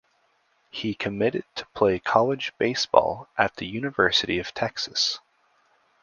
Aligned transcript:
He 0.71 0.95
committed 0.95 1.43
to 1.53 1.67
play 1.75 1.99
college 1.99 2.53
baseball 2.57 3.27
at 3.37 3.57
the 3.57 3.67
University 3.67 4.39
of 4.39 4.51
Texas. 4.51 5.19